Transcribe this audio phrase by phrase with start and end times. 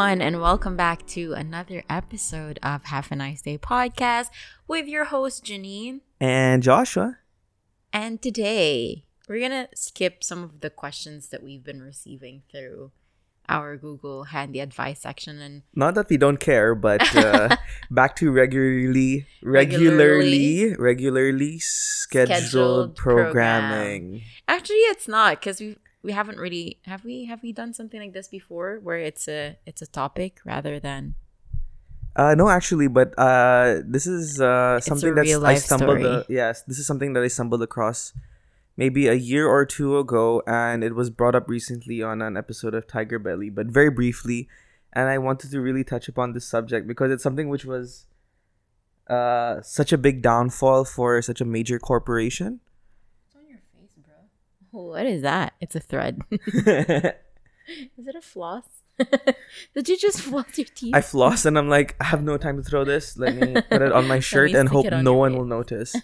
[0.00, 4.30] everyone, and welcome back to another episode of Have a Nice Day podcast
[4.66, 6.00] with your host, Janine.
[6.18, 7.18] And Joshua.
[7.92, 12.92] And today, we're going to skip some of the questions that we've been receiving through
[13.46, 15.38] our Google Handy Advice section.
[15.38, 17.56] And Not that we don't care, but uh,
[17.90, 23.32] back to regularly, regularly, regularly scheduled, Scheduled program.
[23.32, 24.22] programming.
[24.48, 28.12] actually, it's not because we we haven't really have we have we done something like
[28.12, 31.14] this before where it's a it's a topic rather than
[32.16, 36.02] Uh, no, actually, but uh, this is uh, something that I stumbled.
[36.04, 38.12] Uh, yes, this is something that I stumbled across
[38.76, 42.74] maybe a year or two ago, and it was brought up recently on an episode
[42.74, 44.48] of Tiger Belly, but very briefly.
[44.92, 48.06] And I wanted to really touch upon this subject because it's something which was
[49.06, 52.58] uh, such a big downfall for such a major corporation.
[53.26, 54.14] It's on your face, bro.
[54.70, 55.54] What is that?
[55.60, 56.22] It's a thread.
[56.30, 58.64] is it a floss?
[59.74, 60.94] Did you just floss your teeth?
[60.94, 63.16] I floss and I'm like, I have no time to throw this.
[63.16, 65.38] Let me put it on my shirt and hope on no one face.
[65.38, 65.96] will notice.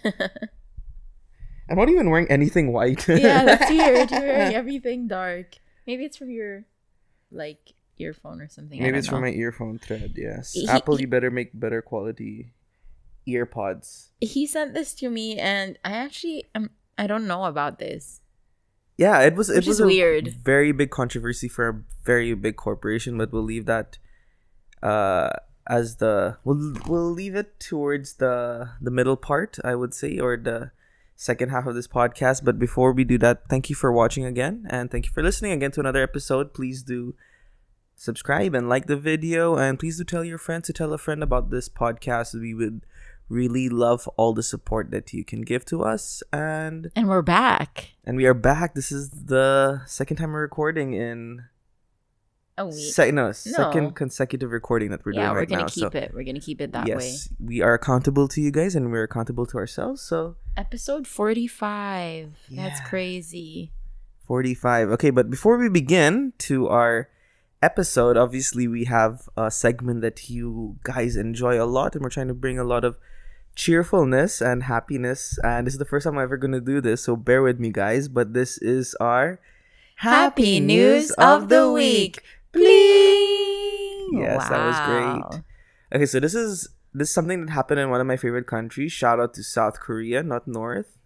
[1.69, 3.07] I'm not even wearing anything white.
[3.07, 4.09] yeah, that's weird.
[4.09, 5.55] You're wearing everything dark.
[5.85, 6.65] Maybe it's from your
[7.31, 8.81] like earphone or something.
[8.81, 10.13] Maybe it's from my earphone thread.
[10.15, 12.53] Yes, He- Apple, you better make better quality
[13.27, 14.09] earpods.
[14.21, 18.21] He sent this to me, and I actually um I don't know about this.
[18.97, 20.35] Yeah, it was it Which was a weird.
[20.43, 23.97] very big controversy for a very big corporation, but we'll leave that
[24.81, 25.29] uh
[25.69, 30.35] as the we'll we'll leave it towards the the middle part, I would say, or
[30.37, 30.71] the
[31.15, 32.43] second half of this podcast.
[32.43, 35.51] But before we do that, thank you for watching again and thank you for listening
[35.51, 36.53] again to another episode.
[36.53, 37.13] Please do
[37.95, 41.21] subscribe and like the video and please do tell your friends to tell a friend
[41.23, 42.33] about this podcast.
[42.39, 42.81] We would
[43.29, 47.91] really love all the support that you can give to us and And we're back.
[48.05, 48.73] and we are back.
[48.73, 51.43] This is the second time we're recording in
[52.57, 52.93] A week.
[52.93, 55.67] se- no, second consecutive recording that we're yeah, doing we're right gonna now.
[55.67, 56.11] keep so it.
[56.13, 57.13] We're gonna keep it that way.
[57.39, 60.01] we are accountable to you guys and we're accountable to ourselves.
[60.01, 62.31] So Episode forty-five.
[62.49, 63.71] That's crazy.
[64.25, 64.89] 45.
[64.91, 67.07] Okay, but before we begin to our
[67.61, 72.27] episode, obviously we have a segment that you guys enjoy a lot and we're trying
[72.27, 72.97] to bring a lot of
[73.57, 77.03] cheerfulness and happiness and this is the first time I'm ever going to do this,
[77.03, 79.39] so bear with me guys, but this is our
[79.97, 82.21] Happy news of the week.
[82.51, 82.67] Bling!
[82.69, 85.41] Oh, yes, that was great.
[85.91, 88.91] Okay, so this is this is something that happened in one of my favorite countries.
[88.91, 90.97] Shout out to South Korea, not North.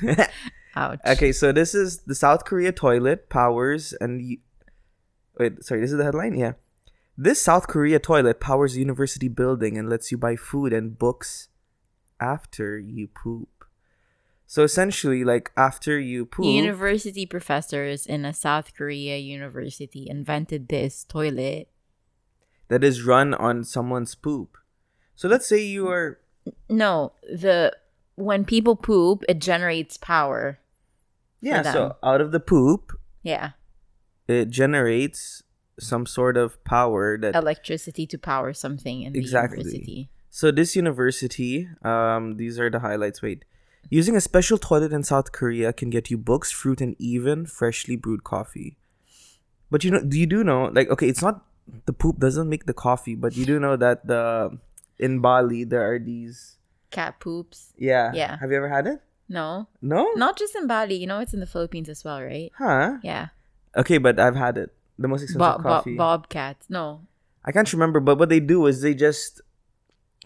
[0.74, 1.00] Ouch.
[1.06, 4.38] okay, so this is the South Korea toilet powers and
[5.38, 6.34] wait, sorry, this is the headline.
[6.34, 6.52] Yeah,
[7.20, 11.48] this South Korea toilet powers a university building and lets you buy food and books
[12.18, 13.48] after you poop.
[14.46, 21.04] So essentially, like after you poop, University professors in a South Korea university invented this
[21.04, 21.68] toilet.
[22.68, 24.56] that is run on someone's poop.
[25.14, 26.18] So let's say you are
[26.68, 27.76] No, the
[28.16, 30.58] when people poop, it generates power.
[31.40, 32.92] yeah, so out of the poop,
[33.22, 33.50] Yeah,
[34.26, 35.42] it generates
[35.78, 39.58] some sort of power that electricity to power something in the Exactly.
[39.58, 40.08] university.
[40.30, 43.44] so this university um these are the highlights wait
[43.88, 47.96] using a special toilet in south korea can get you books fruit and even freshly
[47.96, 48.76] brewed coffee
[49.70, 51.46] but you know do you do know like okay it's not
[51.86, 54.50] the poop doesn't make the coffee but you do know that the
[54.98, 56.56] in bali there are these
[56.90, 57.72] Cat poops.
[57.78, 58.36] yeah Yeah.
[58.40, 59.00] have you ever had it
[59.30, 60.96] No, no not just in Bali.
[60.98, 62.50] You know, it's in the Philippines as well, right?
[62.58, 63.28] huh Yeah,
[63.78, 66.66] okay but i've had it the most expensive Bo- bo- coffee bobcats.
[66.68, 67.02] No,
[67.44, 69.40] I can't remember, but what they do is they just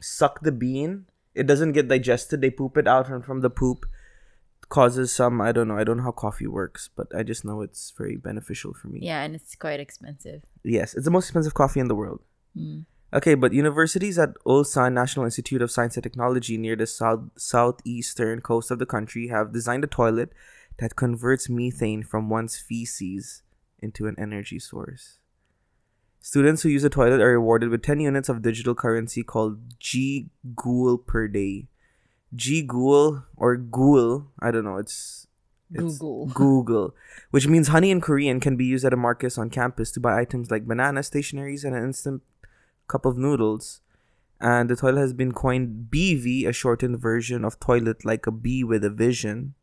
[0.00, 1.06] suck the bean.
[1.34, 2.40] It doesn't get digested.
[2.40, 3.86] They poop it out, and from the poop
[4.68, 5.40] causes some.
[5.40, 5.78] I don't know.
[5.78, 9.00] I don't know how coffee works, but I just know it's very beneficial for me.
[9.02, 10.42] yeah, and it's quite expensive.
[10.62, 12.20] Yes, it's the most expensive coffee in the world.
[12.56, 12.84] Mm.
[13.12, 18.40] Okay, but universities at Ulsan National Institute of Science and Technology near the south southeastern
[18.40, 20.32] coast of the country have designed a toilet
[20.78, 23.43] that converts methane from one's feces
[23.84, 25.18] into an energy source.
[26.20, 30.30] Students who use a toilet are rewarded with 10 units of digital currency called G
[30.56, 31.68] Ghoul per day.
[32.34, 35.26] G Ghoul or Ghoul, I don't know, it's
[35.70, 36.26] it's Google.
[36.34, 36.94] Google,
[37.30, 40.18] which means honey in Korean can be used at a market on campus to buy
[40.18, 42.22] items like bananas, stationaries, and an instant
[42.88, 43.80] cup of noodles.
[44.40, 48.64] And the toilet has been coined BeeVi, a shortened version of toilet like a bee
[48.64, 49.54] with a vision,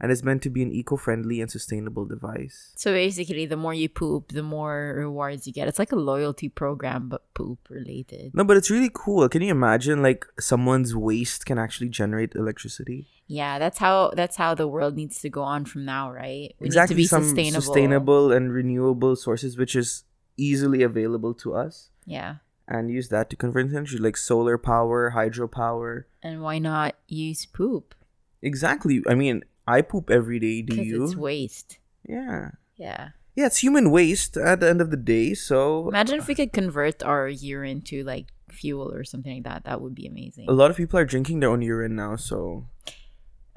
[0.00, 2.72] and is meant to be an eco-friendly and sustainable device.
[2.76, 5.68] So basically, the more you poop, the more rewards you get.
[5.68, 8.32] It's like a loyalty program, but poop related.
[8.34, 9.28] No, but it's really cool.
[9.28, 13.08] Can you imagine like someone's waste can actually generate electricity?
[13.26, 16.54] Yeah, that's how that's how the world needs to go on from now, right?
[16.58, 17.60] We exactly, need to be some sustainable.
[17.62, 20.04] sustainable and renewable sources, which is
[20.36, 22.36] easily available to us Yeah.
[22.66, 26.04] and use that to convert into energy like solar power, hydropower.
[26.22, 27.94] And why not use poop?
[28.42, 29.02] Exactly.
[29.06, 30.62] I mean, I poop every day.
[30.62, 31.04] Do you?
[31.04, 31.78] it's waste.
[32.08, 32.50] yeah.
[32.76, 33.10] Yeah.
[33.36, 35.34] Yeah, it's human waste at the end of the day.
[35.34, 39.64] So Imagine if we could convert our urine to like fuel or something like that.
[39.64, 40.46] That would be amazing.
[40.48, 42.16] a lot of people are drinking their own urine now.
[42.16, 42.66] So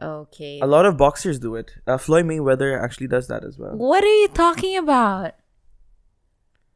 [0.01, 0.59] Okay.
[0.61, 1.71] a lot of boxers do it.
[1.87, 3.75] Uh, Floyd Mayweather actually does that as well.
[3.75, 5.33] What are you talking about?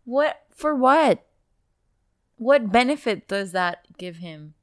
[0.05, 1.25] What for what?
[2.37, 4.53] What benefit does that give him?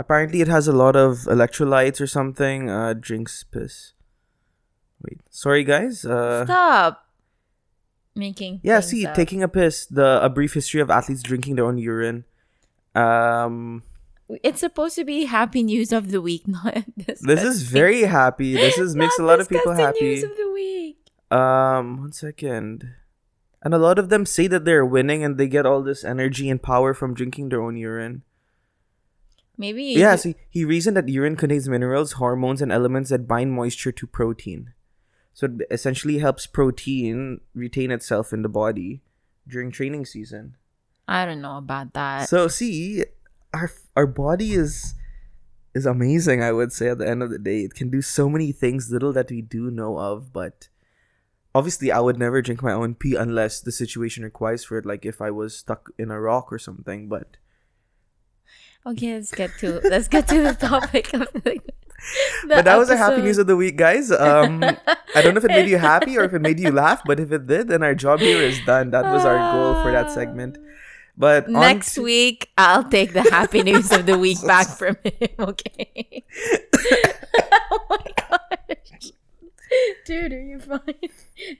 [0.00, 2.70] Apparently, it has a lot of electrolytes or something.
[2.70, 3.92] Uh, drinks piss.
[5.04, 6.06] Wait, sorry guys.
[6.06, 7.04] Uh, Stop
[8.16, 9.14] making yeah, see, up.
[9.14, 9.84] taking a piss.
[9.84, 12.24] The a brief history of athletes drinking their own urine.
[12.94, 13.82] Um,
[14.42, 18.54] It's supposed to be happy news of the week, not this This is very happy.
[18.54, 20.16] This is makes a lot of people happy.
[20.16, 20.96] News of the week.
[21.30, 22.88] Um, one second.
[23.62, 26.48] And a lot of them say that they're winning and they get all this energy
[26.48, 28.22] and power from drinking their own urine.
[29.60, 33.92] Maybe Yeah, see, he reasoned that urine contains minerals, hormones, and elements that bind moisture
[33.92, 34.72] to protein.
[35.34, 39.02] So it essentially helps protein retain itself in the body
[39.46, 40.56] during training season.
[41.06, 42.30] I don't know about that.
[42.30, 43.04] So see,
[43.52, 44.94] our our body is
[45.74, 46.42] is amazing.
[46.42, 48.90] I would say at the end of the day, it can do so many things,
[48.90, 50.32] little that we do know of.
[50.32, 50.68] But
[51.54, 54.86] obviously, I would never drink my own pee unless the situation requires for it.
[54.86, 57.10] Like if I was stuck in a rock or something.
[57.10, 57.36] But
[58.86, 61.40] okay, let's get to let's get to the topic of the.
[62.42, 64.10] the but that was our happy news of the week, guys.
[64.10, 67.02] Um, I don't know if it made you happy or if it made you laugh,
[67.04, 68.90] but if it did, then our job here is done.
[68.90, 70.56] That was our goal for that segment.
[71.16, 75.28] But Next to- week, I'll take the happy news of the week back from him.
[75.38, 76.24] Okay.
[77.70, 79.12] oh my gosh,
[80.06, 80.80] dude, are you fine?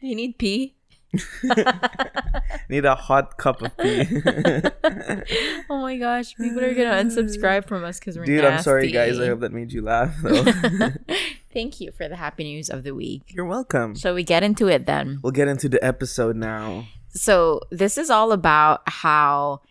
[0.00, 0.76] Do you need pee?
[2.68, 4.06] need a hot cup of tea.
[5.70, 9.18] oh my gosh, people are gonna unsubscribe from us because we're Dude, I'm sorry, guys.
[9.18, 10.14] I hope that made you laugh.
[10.22, 10.44] Though.
[11.52, 13.22] Thank you for the happy news of the week.
[13.28, 13.96] You're welcome.
[13.96, 15.18] So we get into it then?
[15.22, 16.86] We'll get into the episode now.
[17.08, 19.62] So, this is all about how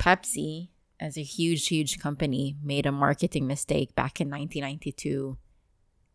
[0.00, 5.38] Pepsi, as a huge, huge company, made a marketing mistake back in 1992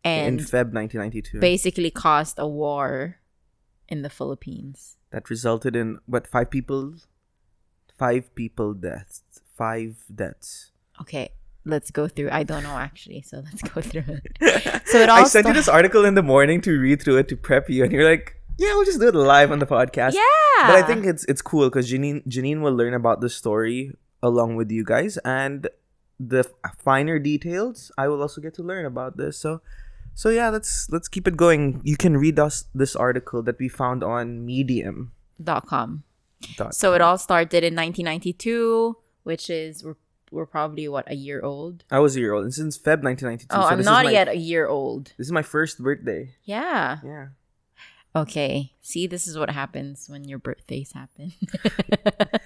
[0.04, 1.40] and in Feb 1992.
[1.40, 3.16] basically caused a war
[3.90, 4.96] in the Philippines.
[5.10, 6.94] that resulted in what five people,
[7.98, 9.22] five people deaths,
[9.56, 10.70] five deaths.
[11.00, 11.30] Okay,
[11.64, 12.30] let's go through.
[12.30, 14.32] I don't know actually, so let's go through it.
[14.90, 17.28] So it all I sent you this article in the morning to read through it
[17.28, 20.14] to prep you, and you're like, "Yeah, we'll just do it live on the podcast."
[20.14, 20.66] Yeah.
[20.66, 23.92] But I think it's it's cool because Janine Janine will learn about the story
[24.22, 25.68] along with you guys, and
[26.18, 26.44] the
[26.78, 29.38] finer details I will also get to learn about this.
[29.38, 29.62] So,
[30.14, 31.80] so yeah, let's let's keep it going.
[31.84, 35.12] You can read us this article that we found on Medium.
[35.42, 36.04] dot com.
[36.56, 39.96] dot So it all started in 1992, which is we're,
[40.30, 41.84] we're probably what a year old.
[41.90, 43.46] I was a year old, and since Feb 1992.
[43.50, 45.12] Oh, so I'm not my, yet a year old.
[45.16, 46.34] This is my first birthday.
[46.44, 46.98] Yeah.
[47.04, 47.26] Yeah.
[48.14, 48.72] Okay.
[48.80, 51.32] See, this is what happens when your birthdays happen.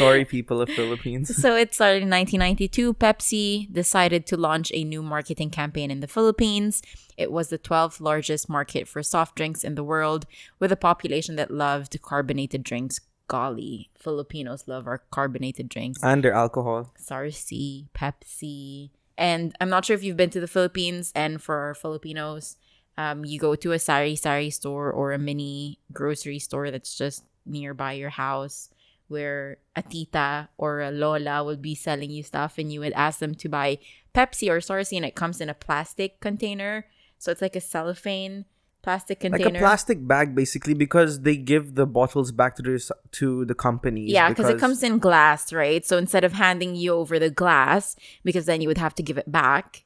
[0.00, 1.36] Sorry, people of Philippines.
[1.36, 2.94] So it started in 1992.
[2.94, 6.82] Pepsi decided to launch a new marketing campaign in the Philippines.
[7.16, 10.24] It was the 12th largest market for soft drinks in the world,
[10.58, 13.00] with a population that loved carbonated drinks.
[13.28, 16.02] Golly, Filipinos love our carbonated drinks.
[16.02, 16.92] and their alcohol.
[16.98, 18.90] Sarsi, Pepsi.
[19.18, 22.56] And I'm not sure if you've been to the Philippines, and for Filipinos,
[22.96, 27.24] um, you go to a sari sari store or a mini grocery store that's just
[27.46, 28.70] nearby your house
[29.10, 33.18] where a tita or a lola would be selling you stuff and you would ask
[33.18, 33.78] them to buy
[34.14, 36.86] Pepsi or Sarsi and it comes in a plastic container.
[37.18, 38.46] So it's like a cellophane
[38.82, 39.44] plastic container.
[39.44, 43.54] Like a plastic bag, basically, because they give the bottles back to the to the
[43.54, 44.10] companies.
[44.10, 45.84] Yeah, because it comes in glass, right?
[45.84, 49.18] So instead of handing you over the glass, because then you would have to give
[49.18, 49.84] it back,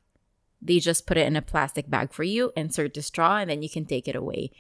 [0.63, 3.63] they just put it in a plastic bag for you, insert the straw, and then
[3.63, 4.51] you can take it away.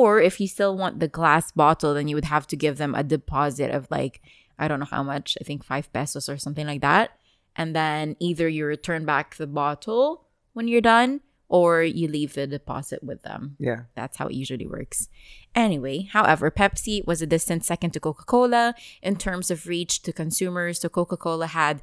[0.00, 2.94] Or if you still want the glass bottle, then you would have to give them
[2.94, 4.22] a deposit of like,
[4.58, 7.10] I don't know how much, I think five pesos or something like that.
[7.54, 11.20] And then either you return back the bottle when you're done,
[11.50, 13.56] or you leave the deposit with them.
[13.58, 13.80] Yeah.
[13.94, 15.10] That's how it usually works.
[15.54, 20.12] Anyway, however, Pepsi was a distant second to Coca Cola in terms of reach to
[20.14, 20.80] consumers.
[20.80, 21.82] So Coca Cola had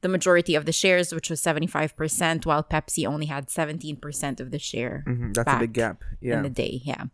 [0.00, 4.58] the majority of the shares, which was 75%, while Pepsi only had 17% of the
[4.58, 6.02] share hmm That's a big gap.
[6.22, 6.38] Yeah.
[6.38, 6.80] in the day.
[6.82, 7.04] Yeah.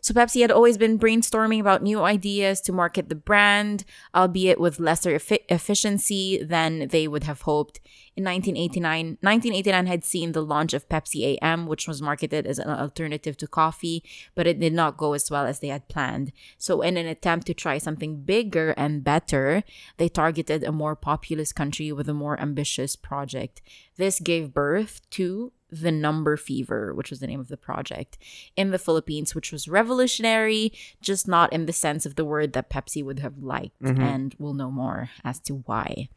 [0.00, 3.84] So Pepsi had always been brainstorming about new ideas to market the brand,
[4.14, 7.80] albeit with lesser effi- efficiency than they would have hoped.
[8.16, 12.70] In 1989, 1989 had seen the launch of Pepsi AM, which was marketed as an
[12.70, 14.02] alternative to coffee,
[14.34, 16.32] but it did not go as well as they had planned.
[16.56, 19.62] So, in an attempt to try something bigger and better,
[19.98, 23.60] they targeted a more populous country with a more ambitious project.
[23.96, 28.18] This gave birth to the Number Fever, which was the name of the project,
[28.56, 32.70] in the Philippines, which was revolutionary, just not in the sense of the word that
[32.70, 33.80] Pepsi would have liked.
[33.82, 34.00] Mm-hmm.
[34.00, 36.08] And we'll know more as to why.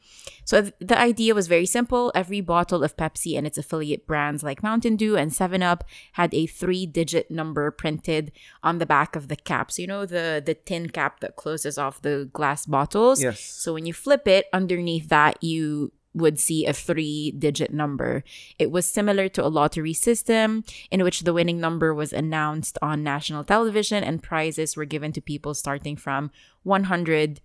[0.46, 2.12] So th- the idea was very simple.
[2.14, 6.46] Every bottle of Pepsi and its affiliate brands like Mountain Dew and 7-Up had a
[6.46, 8.32] three-digit number printed
[8.64, 9.72] on the back of the cap.
[9.72, 13.22] So you know the the tin cap that closes off the glass bottles?
[13.22, 13.40] Yes.
[13.40, 18.24] So when you flip it, underneath that you would see a three digit number.
[18.58, 23.04] It was similar to a lottery system in which the winning number was announced on
[23.04, 26.32] national television and prizes were given to people starting from
[26.64, 27.42] 100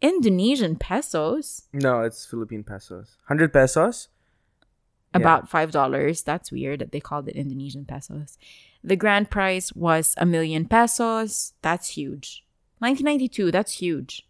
[0.00, 3.16] Indonesian pesos, No, it's Philippine pesos.
[3.26, 4.08] 100 pesos?
[5.14, 5.20] Yeah.
[5.20, 6.24] about $5.
[6.24, 8.38] That's weird that they called it Indonesian pesos.
[8.84, 11.54] The grand prize was a million pesos.
[11.62, 12.44] That's huge.
[12.78, 14.27] 1992, that's huge.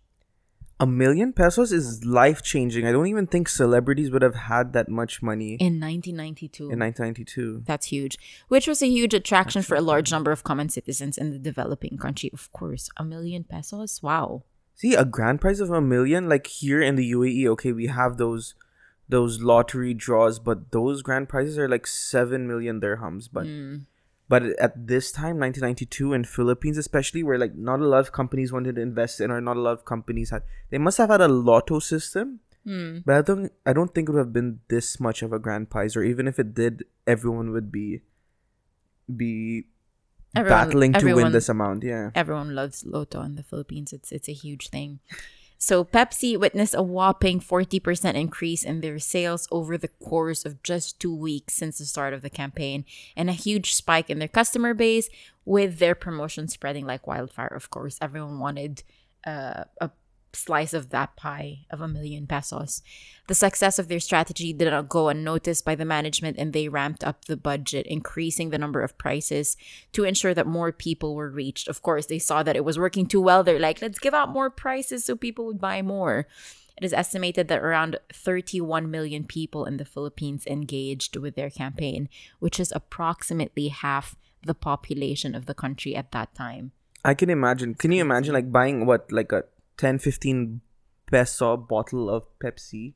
[0.81, 2.87] A million pesos is life changing.
[2.87, 6.71] I don't even think celebrities would have had that much money In 1992.
[6.71, 7.63] in 1992.
[7.67, 8.17] That's huge,
[8.47, 11.99] which was a huge attraction for a large number of common citizens in the developing
[11.99, 12.31] country.
[12.33, 14.01] Of course, a million pesos.
[14.05, 14.45] Wow.
[14.77, 18.17] See, a grand prize of a million, like here in the UAE, okay, we have
[18.17, 18.55] those
[19.09, 23.29] those lottery draws, but those grand prizes are like seven million dirhams.
[23.33, 23.87] But Mm.
[24.29, 28.53] But at this time, 1992 in Philippines, especially where like not a lot of companies
[28.53, 31.21] wanted to invest in, or not a lot of companies had, they must have had
[31.21, 32.41] a lotto system.
[32.65, 32.99] Hmm.
[33.07, 35.71] But I don't, I don't think it would have been this much of a grand
[35.71, 38.03] prize, or even if it did, everyone would be
[39.17, 39.65] be
[40.37, 41.83] Everyone- battling to everyone- win this amount.
[41.83, 42.11] Yeah.
[42.15, 43.93] Everyone loves Lotto in the Philippines.
[43.95, 44.99] It's it's a huge thing.
[45.59, 51.01] So Pepsi witnessed a whopping 40% increase in their sales over the course of just
[51.01, 52.85] 2 weeks since the start of the campaign
[53.17, 55.11] and a huge spike in their customer base
[55.45, 57.49] with their promotion spreading like wildfire.
[57.49, 58.85] Of course, everyone wanted
[59.27, 59.91] uh, a
[60.33, 62.83] slice of that pie of a million pesos.
[63.29, 67.05] The success of their strategy did not go unnoticed by the management and they ramped
[67.05, 69.57] up the budget, increasing the number of prices
[69.93, 71.69] to ensure that more people were reached.
[71.69, 73.43] Of course, they saw that it was working too well.
[73.43, 76.27] They're like, let's give out more prices so people would buy more.
[76.77, 82.09] It is estimated that around 31 million people in the Philippines engaged with their campaign,
[82.39, 84.15] which is approximately half
[84.47, 86.71] the population of the country at that time.
[87.05, 87.75] I can imagine.
[87.75, 89.45] Can you imagine like buying what like a
[89.79, 90.61] 10 15
[91.11, 92.93] peso bottle of Pepsi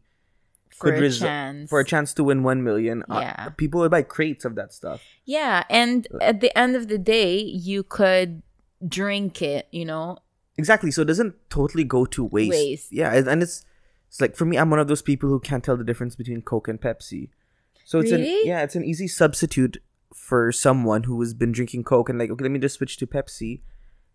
[0.70, 1.70] For Could a resu- chance.
[1.70, 3.02] for a chance to win 1 million?
[3.08, 3.48] Uh, Yeah.
[3.50, 5.00] people would buy crates of that stuff.
[5.24, 8.42] Yeah, and at the end of the day, you could
[8.86, 10.16] drink it, you know?
[10.56, 10.90] Exactly.
[10.90, 12.50] So it doesn't totally go to waste.
[12.50, 12.92] Waste.
[12.92, 13.64] Yeah, and- it's
[14.08, 16.42] it's like for me I'm one of those people who can't tell the difference between
[16.42, 17.28] Coke and Pepsi.
[17.84, 18.46] So it's an Really?
[18.48, 19.76] yeah, it's an easy substitute
[20.14, 23.06] for someone who has been drinking Coke and like okay, let me just switch to
[23.06, 23.60] Pepsi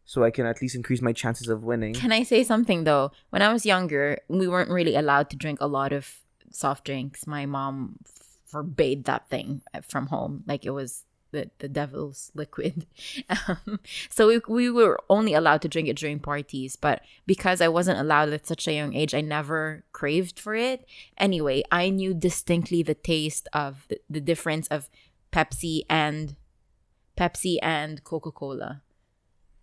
[0.08, 1.94] so I can at least increase my chances of winning.
[1.94, 3.12] Can I say something though?
[3.30, 6.16] When I was younger, we weren't really allowed to drink a lot of
[6.50, 7.28] soft drinks.
[7.28, 7.98] My mom
[8.46, 10.46] forbade that thing from home.
[10.48, 12.88] Like it was the, the devil's liquid.
[13.30, 16.78] Um, so we, we were only allowed to drink it during parties.
[16.78, 20.88] But because I wasn't allowed at such a young age, I never craved for it.
[21.18, 24.90] Anyway, I knew distinctly the taste of the, the difference of
[25.34, 26.38] Pepsi and
[27.18, 28.84] Pepsi and Coca-Cola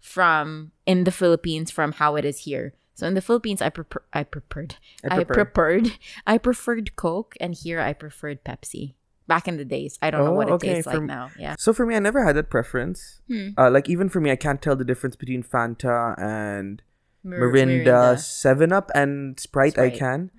[0.05, 2.75] from in the Philippines from how it is here.
[2.95, 5.93] So in the Philippines, I prefer I preferred I I, preferred
[6.27, 8.95] I preferred Coke, and here I preferred Pepsi.
[9.27, 11.31] Back in the days, I don't know Oh, what it okay, tastes like from- now.
[11.39, 13.23] Yeah, So for me I never had that preference.
[13.27, 13.57] Hmm.
[13.57, 16.83] Uh, like even for me I can't tell the difference between Fanta and
[17.25, 20.31] Mir- Mirinda, Seven Up, and Sprite, I can.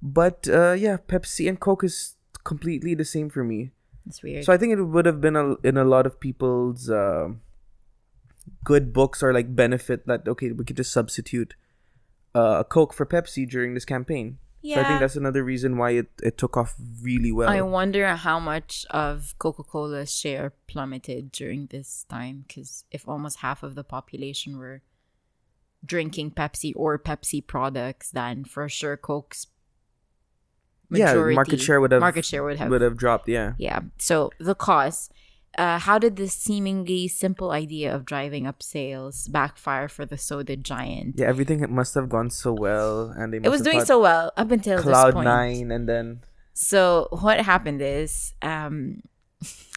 [0.00, 3.70] But uh, yeah, Pepsi and Coke is completely the same for me.
[4.06, 4.44] It's weird.
[4.46, 7.28] So I think it would have been a, in a lot of people's uh,
[8.64, 11.54] good books or like benefit that okay we could just substitute
[12.34, 14.38] uh, Coke for Pepsi during this campaign.
[14.62, 17.48] yeah, So I think that's another reason why it, it took off really well.
[17.48, 23.40] I wonder how much of Coca Cola's share plummeted during this time because if almost
[23.40, 24.82] half of the population were
[25.84, 29.48] drinking Pepsi or Pepsi products, then for sure Coke's
[30.90, 33.28] yeah, market share would have market share would have would have dropped.
[33.28, 33.54] Yeah.
[33.58, 33.80] Yeah.
[33.98, 35.08] So the cause,
[35.58, 40.56] uh, how did this seemingly simple idea of driving up sales backfire for the soda
[40.56, 41.16] giant?
[41.18, 44.32] Yeah, everything must have gone so well, and they must It was doing so well
[44.36, 45.14] up until this Cloud.
[45.24, 46.20] Nine, and then
[46.54, 49.02] So what happened is, um,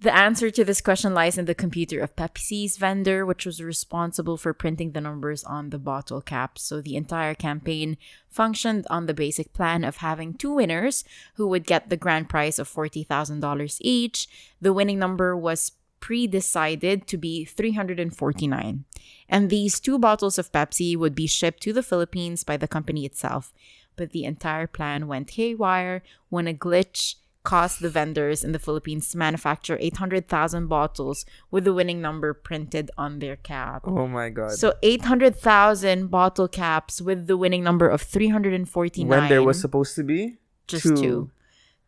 [0.00, 4.36] The answer to this question lies in the computer of Pepsi's vendor, which was responsible
[4.36, 6.62] for printing the numbers on the bottle caps.
[6.62, 7.96] So the entire campaign
[8.28, 11.02] functioned on the basic plan of having two winners
[11.34, 14.28] who would get the grand prize of $40,000 each.
[14.60, 18.84] The winning number was pre decided to be 349.
[19.28, 23.04] And these two bottles of Pepsi would be shipped to the Philippines by the company
[23.04, 23.52] itself.
[23.96, 27.16] But the entire plan went haywire when a glitch
[27.48, 32.90] caused the vendors in the Philippines to manufacture 800,000 bottles with the winning number printed
[33.04, 33.82] on their cap.
[33.86, 34.52] Oh my god.
[34.52, 39.08] So 800,000 bottle caps with the winning number of 349.
[39.08, 40.36] when there was supposed to be
[40.66, 40.96] just two.
[40.96, 41.30] two.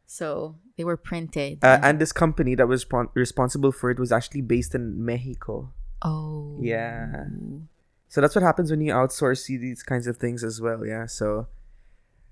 [0.07, 1.63] So they were printed.
[1.63, 5.73] Uh, and this company that was respon- responsible for it was actually based in Mexico.
[6.03, 6.57] oh.
[6.61, 7.25] Yeah.
[8.09, 10.81] So that's what happens when you outsource these kinds of things as well.
[10.85, 11.07] Yeah.
[11.07, 11.47] So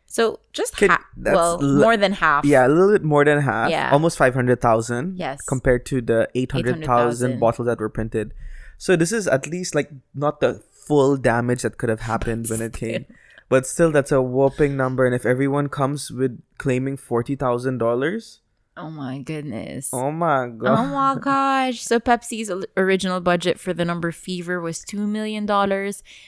[0.10, 2.46] So, just Can- half, well, l- more than half.
[2.46, 3.70] yeah, a little bit more than half.
[3.70, 3.90] Yeah.
[3.92, 5.18] Almost five hundred thousand.
[5.18, 5.42] Yes.
[5.42, 6.86] Compared to the 800,000.
[6.86, 8.34] thousand bottles that were printed.
[8.78, 12.62] So this is at least like not the full damage that could have happened when
[12.62, 13.06] it came.
[13.50, 18.42] But still that's a whopping number and if everyone comes with claiming forty thousand dollars,
[18.76, 19.90] Oh my goodness.
[19.92, 20.80] oh my oh god!
[20.80, 21.82] Oh my gosh.
[21.82, 25.46] So Pepsi's original budget for the number Fever was $2 million.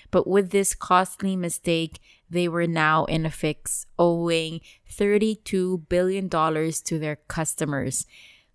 [0.10, 7.00] But with this costly mistake, they were now in a fix, owing $32 billion to
[7.00, 8.06] their customers.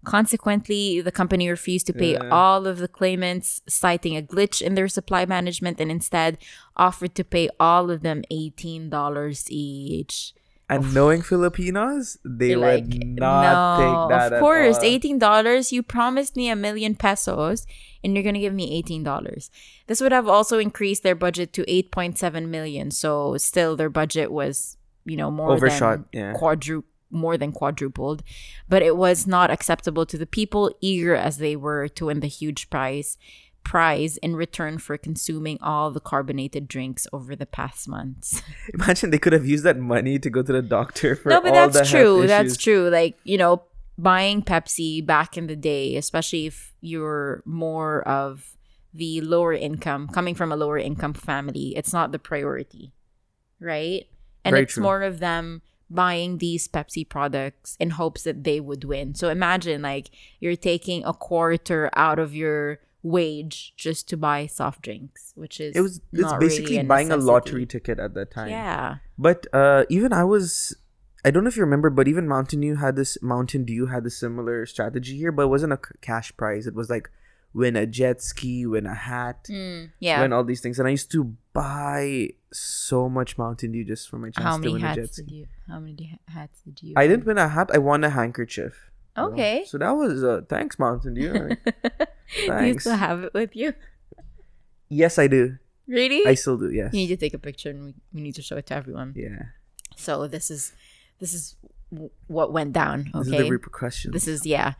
[0.04, 2.28] Consequently, the company refused to pay Yeah.
[2.30, 6.38] all of the claimants, citing a glitch in their supply management, and instead
[6.76, 10.34] offered to pay all of them $18 each.
[10.68, 14.32] And knowing Filipinos, they They're would not take that.
[14.32, 14.84] Of course, all.
[14.84, 15.72] eighteen dollars.
[15.72, 17.66] You promised me a million pesos,
[18.02, 19.50] and you're gonna give me eighteen dollars.
[19.88, 22.90] This would have also increased their budget to eight point seven million.
[22.90, 26.32] So still, their budget was you know more Overshot, than yeah.
[26.32, 28.22] quadru- more than quadrupled.
[28.68, 32.26] But it was not acceptable to the people, eager as they were to win the
[32.26, 33.16] huge prize
[33.64, 38.42] prize in return for consuming all the carbonated drinks over the past months.
[38.74, 41.52] Imagine they could have used that money to go to the doctor for no, but
[41.52, 42.26] that's true.
[42.26, 42.90] That's true.
[42.90, 43.62] Like you know,
[43.98, 48.54] buying Pepsi back in the day, especially if you're more of
[48.92, 52.92] the lower income, coming from a lower income family, it's not the priority,
[53.58, 54.06] right?
[54.44, 54.82] And Very it's true.
[54.82, 59.14] more of them buying these Pepsi products in hopes that they would win.
[59.14, 64.82] So imagine like you're taking a quarter out of your wage just to buy soft
[64.82, 68.30] drinks, which is It was it's not really basically buying a lottery ticket at that
[68.30, 68.48] time.
[68.48, 68.96] Yeah.
[69.18, 70.74] But uh, even I was,
[71.24, 73.16] I don't know if you remember, but even Mountain Dew had this.
[73.22, 76.66] Mountain Dew had a similar strategy here, but it wasn't a cash prize.
[76.66, 77.10] It was like
[77.54, 80.20] win a jet ski, win a hat, Mm, yeah.
[80.20, 80.78] win all these things.
[80.78, 84.72] And I used to buy so much Mountain Dew just for my chance How to
[84.72, 85.34] win a jet ski.
[85.34, 85.46] you?
[85.68, 86.94] How many hats did you?
[86.96, 87.70] I didn't win a hat.
[87.72, 88.90] I won a handkerchief.
[89.16, 89.28] you know?
[89.30, 89.64] Okay.
[89.66, 91.32] So that was uh, thanks Mountain Dew.
[91.32, 91.46] do
[92.42, 92.82] you Thanks.
[92.84, 93.72] still have it with you?
[94.88, 95.56] yes, I do.
[95.86, 96.26] Really?
[96.26, 96.70] I still do.
[96.70, 96.92] Yes.
[96.92, 99.12] you need to take a picture and we, we need to show it to everyone.
[99.16, 99.42] yeah.
[99.96, 100.72] So this is
[101.20, 101.54] this is
[102.26, 103.10] what went down.
[103.14, 103.36] This Okay.
[103.38, 104.12] is the repercussions.
[104.12, 104.74] This is yeah.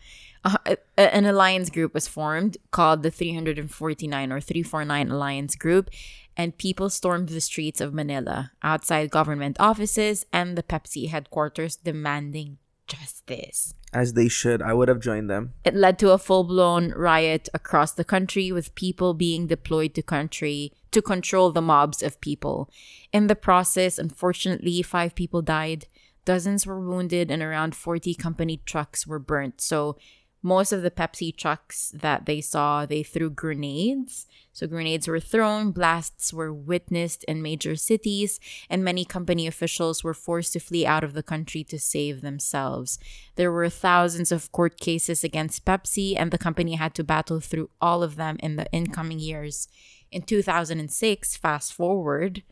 [0.44, 5.88] Uh, an alliance group was formed called the 349 or 349 Alliance Group,
[6.37, 12.59] and people stormed the streets of Manila outside government offices and the Pepsi headquarters demanding
[12.87, 13.72] justice.
[13.94, 14.61] As they should.
[14.61, 15.55] I would have joined them.
[15.64, 20.72] It led to a full-blown riot across the country with people being deployed to country
[20.90, 22.68] to control the mobs of people.
[23.12, 25.87] In the process, unfortunately, 5 people died,
[26.24, 29.60] dozens were wounded and around 40 company trucks were burnt.
[29.60, 29.96] So
[30.44, 34.26] most of the Pepsi trucks that they saw, they threw grenades.
[34.52, 40.12] So grenades were thrown, blasts were witnessed in major cities, and many company officials were
[40.12, 42.98] forced to flee out of the country to save themselves.
[43.37, 47.70] There were thousands of court cases against Pepsi, and the company had to battle through
[47.80, 49.66] all of them in the incoming years.
[50.12, 52.42] In 2006, fast forward,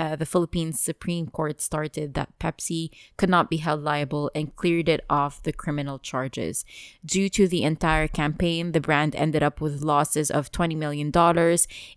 [0.00, 4.88] uh, the Philippines Supreme Court started that Pepsi could not be held liable and cleared
[4.88, 6.64] it off the criminal charges.
[7.04, 11.12] Due to the entire campaign, the brand ended up with losses of $20 million,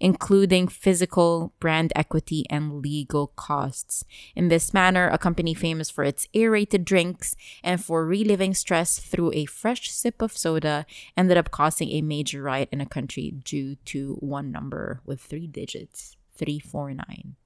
[0.02, 4.04] including physical, brand equity, and legal costs.
[4.36, 9.32] In this manner, a company famous for its aerated drinks and for reliving stress through
[9.34, 10.86] a fresh sip of soda
[11.16, 15.48] ended up causing a major riot in a country due to one number with three
[15.48, 17.38] digits 349.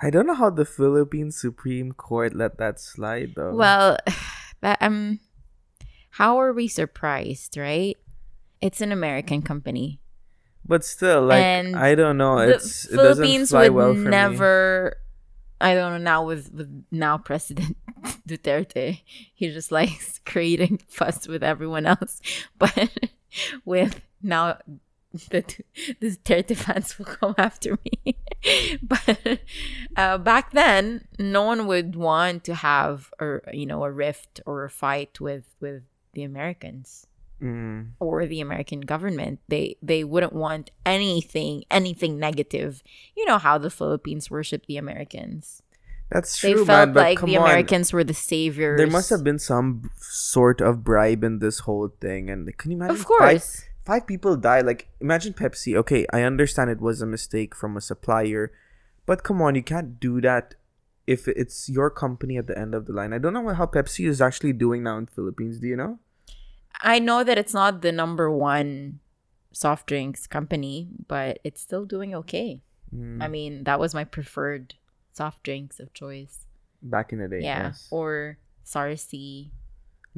[0.00, 3.54] I don't know how the Philippine Supreme Court let that slide though.
[3.54, 3.98] Well,
[4.60, 5.20] that um
[6.10, 7.96] how are we surprised, right?
[8.60, 10.00] It's an American company.
[10.64, 12.38] but still, like and I don't know.
[12.38, 14.10] It's it doesn't Philippines would well for me.
[14.10, 14.96] never
[15.60, 17.76] I don't know now with, with now President
[18.28, 19.00] Duterte.
[19.34, 22.20] He just likes creating fuss with everyone else.
[22.58, 22.90] But
[23.64, 24.58] with now
[25.30, 25.44] the
[26.00, 28.16] the Duterte fans will come after me.
[28.82, 29.38] but
[29.96, 34.64] uh, back then, no one would want to have or you know a rift or
[34.64, 35.82] a fight with with
[36.14, 37.06] the Americans
[37.42, 37.90] Mm.
[37.98, 39.40] or the American government.
[39.48, 42.82] They they wouldn't want anything anything negative.
[43.16, 45.60] You know how the Philippines worship the Americans.
[46.10, 46.50] That's true.
[46.50, 46.92] They felt man.
[46.94, 47.44] But like the on.
[47.44, 48.78] Americans were the saviors.
[48.78, 52.76] There must have been some sort of bribe in this whole thing, and can you
[52.78, 52.96] imagine?
[52.96, 53.20] Of course.
[53.20, 53.73] five
[54.06, 54.60] people die.
[54.60, 55.76] Like imagine Pepsi.
[55.76, 58.52] Okay, I understand it was a mistake from a supplier,
[59.06, 60.54] but come on, you can't do that
[61.06, 63.12] if it's your company at the end of the line.
[63.12, 65.60] I don't know how Pepsi is actually doing now in Philippines.
[65.60, 65.98] Do you know?
[66.80, 69.00] I know that it's not the number one
[69.52, 72.62] soft drinks company, but it's still doing okay.
[72.94, 74.74] Mm, I mean, that was my preferred
[75.12, 76.46] soft drinks of choice.
[76.82, 77.64] back in the day, yeah.
[77.64, 77.88] yes.
[77.90, 79.50] Or Sarsi.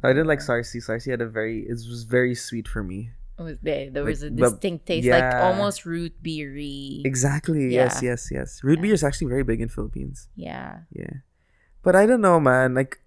[0.03, 0.77] I didn't like Sarsi.
[0.77, 1.61] Sarsi had a very.
[1.61, 3.11] It was very sweet for me.
[3.37, 7.03] Was there there Like, was a distinct taste, like almost root beery.
[7.05, 7.73] Exactly.
[7.73, 8.01] Yes.
[8.01, 8.09] Yeah.
[8.11, 8.29] Yes.
[8.31, 8.63] Yes.
[8.63, 8.81] Root Yeah.
[8.81, 10.27] beer is actually very big in Philippines.
[10.35, 10.79] Yeah.
[10.91, 11.21] Yeah.
[11.83, 12.73] But I don't know, man.
[12.73, 12.99] Like,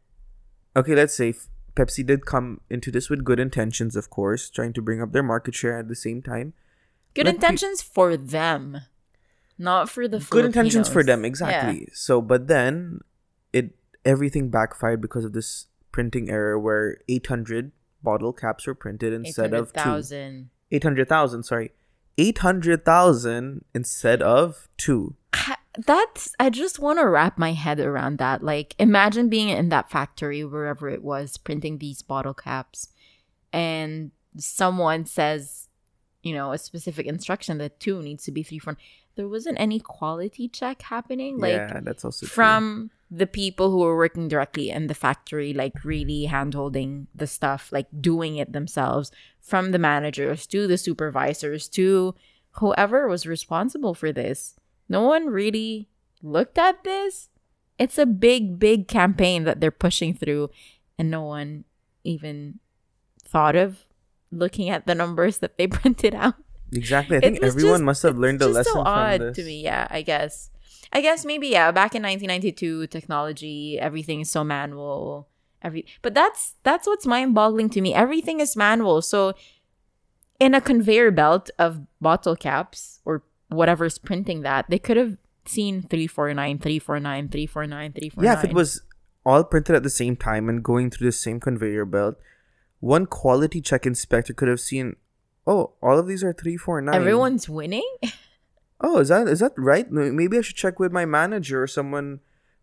[0.76, 1.34] okay, let's say
[1.74, 5.22] Pepsi did come into this with good intentions, of course, trying to bring up their
[5.22, 6.54] market share at the same time.
[7.14, 8.82] Good pe- intentions for them,
[9.58, 11.88] not for the good intentions for them, exactly.
[11.92, 13.00] So, but then
[13.52, 19.54] it everything backfired because of this printing error where 800 bottle caps were printed instead
[19.54, 19.80] of two.
[19.80, 20.50] 800,000.
[20.70, 21.72] 800,000, sorry.
[22.18, 25.16] 800,000 instead of two.
[25.86, 28.42] That's I just want to wrap my head around that.
[28.42, 32.88] Like imagine being in that factory wherever it was printing these bottle caps
[33.52, 35.68] and someone says,
[36.22, 38.76] you know, a specific instruction that two needs to be three four.
[39.14, 42.34] There wasn't any quality check happening like yeah, that's also true.
[43.10, 47.88] The people who were working directly in the factory, like really handholding the stuff, like
[48.00, 52.14] doing it themselves, from the managers to the supervisors to
[52.52, 54.54] whoever was responsible for this.
[54.88, 55.88] No one really
[56.22, 57.28] looked at this.
[57.78, 60.50] It's a big, big campaign that they're pushing through,
[60.98, 61.64] and no one
[62.04, 62.60] even
[63.24, 63.86] thought of
[64.30, 66.34] looking at the numbers that they printed out.
[66.72, 67.16] Exactly.
[67.16, 69.36] I think everyone just- must have learned a just lesson so odd from this.
[69.36, 69.62] to me.
[69.64, 70.50] Yeah, I guess.
[70.92, 71.70] I guess maybe yeah.
[71.70, 75.28] Back in 1992, technology, everything is so manual.
[75.62, 77.94] Every but that's that's what's mind-boggling to me.
[77.94, 79.02] Everything is manual.
[79.02, 79.34] So
[80.38, 85.82] in a conveyor belt of bottle caps or whatever's printing that, they could have seen
[85.82, 88.24] 349, 349, 349, 349.
[88.24, 88.82] Yeah, if it was
[89.24, 92.16] all printed at the same time and going through the same conveyor belt,
[92.80, 94.96] one quality check inspector could have seen,
[95.46, 96.94] oh, all of these are 349.
[96.94, 97.88] everyone's winning.
[98.80, 99.90] Oh, is that is that right?
[99.90, 102.20] Maybe I should check with my manager or someone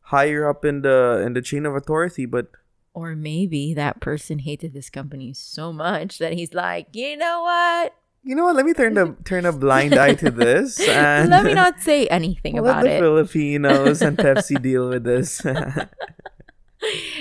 [0.10, 2.48] higher up in the in the chain of authority, but
[2.94, 7.94] Or maybe that person hated this company so much that he's like, you know what?
[8.24, 8.56] you know what?
[8.58, 12.08] Let me turn the turn a blind eye to this and Let me not say
[12.08, 13.00] anything let about the it.
[13.00, 15.40] Filipinos and Pepsi deal with this.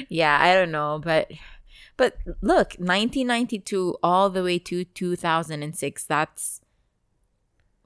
[0.08, 1.30] yeah, I don't know, but
[1.96, 6.04] but look, 1992 all the way to 2006.
[6.04, 6.60] That's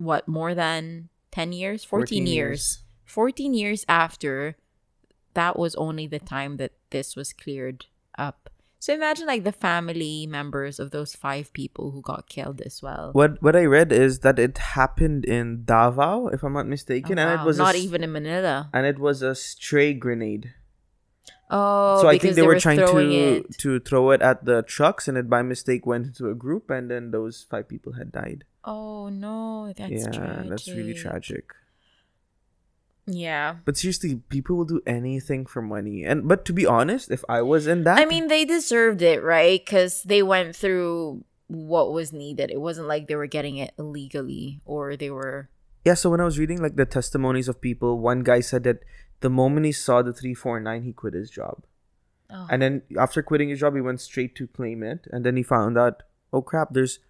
[0.00, 2.82] what more than 10 years, 14, years.
[3.04, 4.56] 14 years after
[5.34, 7.86] that was only the time that this was cleared
[8.18, 8.50] up.
[8.80, 13.10] So imagine like the family members of those five people who got killed as well.
[13.12, 17.18] What what I read is that it happened in Davao, if I'm not Oh, mistaken,
[17.18, 18.70] and it oh, was a not s- even in Manila.
[18.72, 20.54] and it was a stray grenade.
[21.50, 23.58] Oh, so I think they, were, trying to it.
[23.58, 26.88] to throw it at the trucks, and it by mistake went into a group, and
[26.90, 28.44] then those five people had died.
[28.64, 30.50] Oh no, that's yeah, tragic.
[30.50, 31.52] that's really tragic.
[33.06, 33.56] Yeah.
[33.64, 36.04] But seriously, people will do anything for money.
[36.04, 39.22] And but to be honest, if I was in that, I mean, they deserved it,
[39.22, 39.60] right?
[39.64, 42.50] Because they went through what was needed.
[42.50, 45.48] It wasn't like they were getting it illegally or they were.
[45.84, 45.94] yeah.
[45.94, 48.84] So when I was reading like the testimonies of people, one guy said that
[49.20, 51.64] the moment he saw the three four nine, he quit his job.
[52.30, 52.46] Oh.
[52.48, 55.08] And then after quitting his job, he went straight to claim it.
[55.10, 57.00] And then he found out, oh crap, there's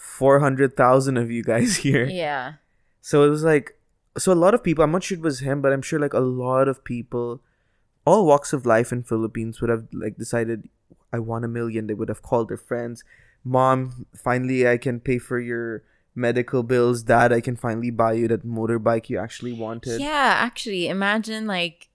[0.00, 2.06] 400,000 of you guys here.
[2.06, 2.54] yeah.
[3.02, 3.78] So it was like,
[4.16, 6.14] so a lot of people, I'm not sure it was him, but I'm sure like
[6.14, 7.42] a lot of people,
[8.06, 10.68] all walks of life in Philippines would have like decided,
[11.12, 11.86] I want a million.
[11.86, 13.04] They would have called their friends,
[13.44, 15.82] mom, finally I can pay for your
[16.14, 17.02] medical bills.
[17.02, 20.00] Dad, I can finally buy you that motorbike you actually wanted.
[20.00, 21.90] Yeah, actually, imagine like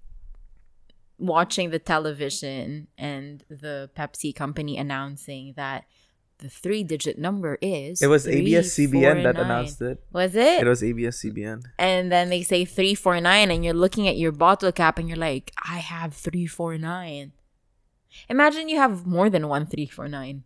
[1.18, 5.86] watching the television and the Pepsi company announcing that
[6.40, 9.46] the three digit number is It was ABS CBN that 349.
[9.46, 10.04] announced it.
[10.12, 10.62] Was it?
[10.62, 11.64] It was ABS CBN.
[11.80, 15.52] and then they say 349 and you're looking at your bottle cap and you're like,
[15.64, 17.32] I have 349.
[18.30, 20.44] Imagine you have more than one 349.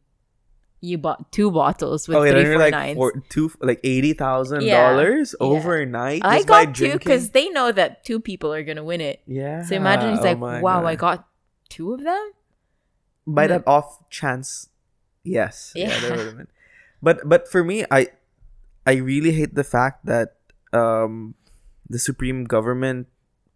[0.82, 4.62] You bought two bottles with oh, yeah, three four like four, two, like eighty thousand
[4.62, 5.46] Yeah, dollars yeah.
[5.46, 6.22] overnight.
[6.24, 9.20] I got two because they know that two people are gonna win it.
[9.28, 9.62] yeah.
[9.66, 11.28] So imagine it's oh like, wow, I got
[11.68, 12.32] two of them.
[13.28, 13.58] by No.
[13.58, 14.69] that off chance
[15.30, 16.00] yes yeah, Yeah.
[16.02, 16.48] that would have been
[17.02, 18.08] but but for me i
[18.86, 20.36] i really hate the fact that
[20.74, 21.36] um
[21.90, 23.08] the supreme government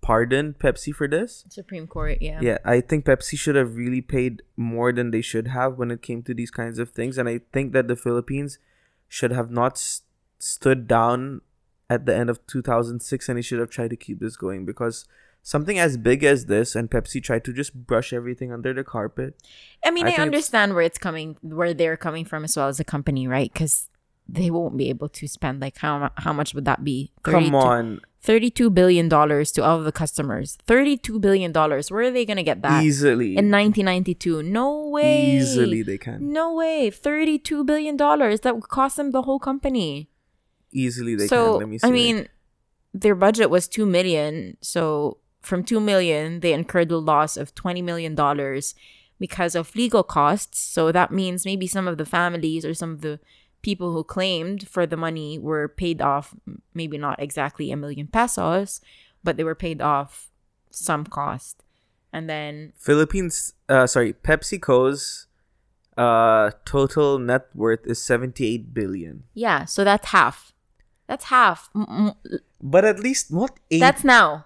[0.02, 2.40] pardoned pepsi for this Supreme Court, yeah.
[2.44, 6.02] yeah i think pepsi should have really paid more than they should have when it
[6.02, 8.60] came to these kinds of things and i think that the philippines
[9.08, 10.02] should have not s-
[10.40, 11.40] stood down
[11.90, 15.06] at the end of 2006 and they should have tried to keep this going because
[15.44, 19.36] something as big as this and pepsi tried to just brush everything under the carpet
[19.86, 22.56] I mean, I I, think it's- understand where it's coming, where they're coming from as
[22.58, 23.52] well as a company, right?
[23.52, 23.90] Because
[24.28, 27.12] they won't be able to spend like how how much would that be?
[27.24, 30.58] come on 32 billion dollars to all of the customers.
[30.66, 31.92] 32 billion dollars.
[31.92, 32.82] Where are they going to get that?
[32.82, 34.44] easily In 1992.
[34.44, 35.32] No way.
[35.36, 36.90] easily they can No way.
[36.90, 38.40] 32 billion dollars.
[38.48, 40.08] That would cost them the whole company.
[40.72, 42.28] easily they so, can let me see I mean,
[42.94, 44.56] their budget was 2 million.
[44.62, 48.76] So, from 2 million, they incurred a loss of 20 million dollars
[49.20, 50.60] because of legal costs.
[50.60, 53.20] So, that means maybe some of the families or some of the
[53.62, 56.36] people who claimed for the money were paid off
[56.74, 58.82] maybe not exactly a million pesos,
[59.24, 60.30] but they were paid off
[60.70, 61.64] some cost.
[62.12, 65.26] And then philippines uh sorry pepsico's
[65.98, 70.54] uh total net worth is 78 billion yeah, so that's half.
[71.08, 71.70] That's half.
[72.62, 74.46] But at least what eight That's now.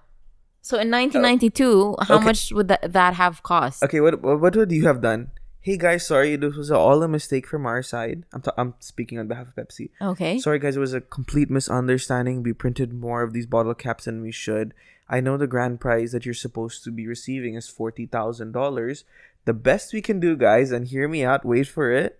[0.62, 2.26] So in 1992, how okay.
[2.26, 3.84] much would that, that have cost?
[3.84, 7.08] okay what what what would you have done hey guys sorry this was all a
[7.08, 10.40] mistake from our side i'm, ta- I'm speaking on behalf of pepsi Okay.
[10.40, 12.44] Sorry, guys, it was a complete misunderstanding.
[12.44, 14.74] We printed more of these bottle caps than we should.
[15.10, 19.04] I know the grand prize that you're supposed to be receiving is $40,000.
[19.46, 22.20] The best we can do, guys, and hear me out, wait for it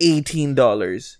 [0.00, 1.16] $18.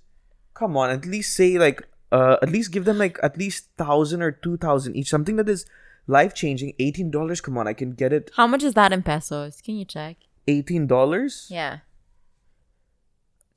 [0.54, 4.22] Come on, at least say, like, uh, at least give them, like, at least 1000
[4.22, 5.08] or 2000 each.
[5.08, 5.66] Something that is
[6.06, 6.74] life changing.
[6.80, 7.42] $18.
[7.42, 8.30] Come on, I can get it.
[8.36, 9.60] How much is that in pesos?
[9.60, 10.16] Can you check?
[10.48, 11.50] $18?
[11.50, 11.78] Yeah.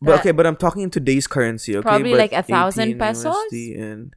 [0.01, 1.81] But That- okay, but I'm talking in today's currency, okay?
[1.81, 3.35] Probably But like a thousand pesos?
[3.51, 4.13] USD and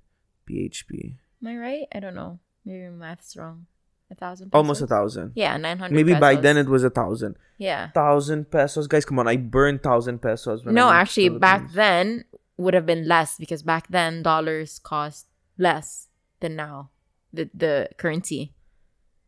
[0.48, 1.16] PHP.
[1.42, 1.86] Am I right?
[1.94, 2.38] I don't know.
[2.64, 3.66] Maybe my math's wrong.
[4.10, 4.50] A thousand.
[4.52, 5.32] Almost a thousand.
[5.36, 5.94] Yeah, nine hundred.
[5.94, 7.36] Maybe by then it was a thousand.
[7.58, 7.90] Yeah.
[7.92, 9.04] Thousand pesos, guys.
[9.04, 10.64] Come on, I burned thousand pesos.
[10.64, 12.24] No, actually, back then
[12.56, 16.08] would have been less because back then dollars cost less
[16.40, 16.90] than now.
[17.32, 18.52] The the currency,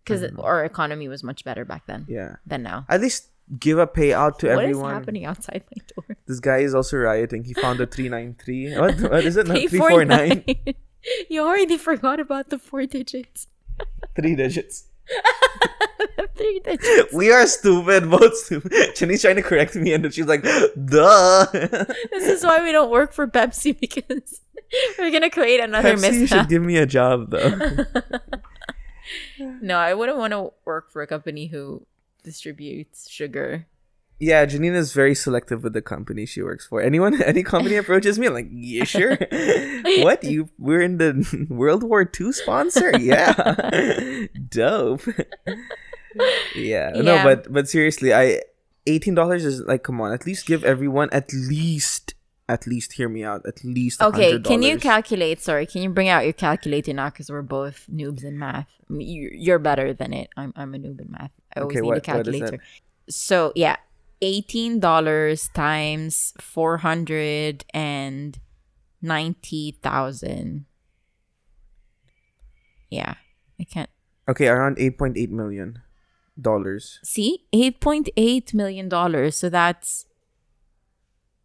[0.05, 2.85] because our economy was much better back then Yeah, than now.
[2.89, 4.95] at least give a payout to What is everyone.
[4.95, 6.17] happening outside my door?
[6.27, 7.45] This guy is also rioting.
[7.45, 8.75] He found a three nine three.
[8.77, 8.99] What?
[9.01, 9.47] What is it?
[9.47, 10.43] No, Three, three four, four nine.
[10.47, 10.75] nine.
[11.31, 13.47] you already forgot about the four digits.
[14.17, 14.85] Three digits.
[16.37, 17.13] Three digits.
[17.13, 18.73] We are stupid, both stupid.
[18.95, 21.47] Chani's trying to correct me, and then she's like, "Duh."
[22.11, 24.41] This is why we don't work for Pepsi because
[24.99, 26.41] we're gonna create another Pepsi mishap.
[26.41, 27.85] should give me a job though.
[29.39, 31.87] no, I wouldn't want to work for a company who
[32.25, 33.67] distributes sugar.
[34.23, 36.81] Yeah, Janine is very selective with the company she works for.
[36.81, 39.19] Anyone, any company approaches me, I'm like, yeah, sure.
[40.07, 40.49] what you?
[40.59, 41.11] We're in the
[41.51, 42.97] World War II sponsor.
[43.01, 43.35] Yeah,
[44.49, 45.03] dope.
[46.55, 48.43] yeah, no, but but seriously, I
[48.87, 52.15] eighteen dollars is like, come on, at least give everyone at least,
[52.49, 54.01] at least hear me out, at least.
[54.01, 54.45] Okay, $100.
[54.45, 55.43] can you calculate?
[55.43, 57.11] Sorry, can you bring out your calculator now?
[57.11, 58.69] Because we're both noobs in math.
[58.89, 60.29] I mean, you, you're better than it.
[60.37, 61.33] I'm I'm a noob in math.
[61.57, 62.59] I always Okay, need what- a calculator.
[63.11, 63.77] So yeah,
[64.23, 68.39] eighteen dollars times four hundred and
[69.03, 70.65] ninety thousand.
[72.89, 73.15] Yeah,
[73.61, 73.91] I can't
[74.29, 75.83] Okay, around eight point eight million
[76.41, 77.01] dollars.
[77.03, 79.37] see eight point eight million dollars.
[79.37, 80.07] So that's